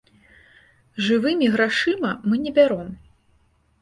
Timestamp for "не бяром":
2.47-2.89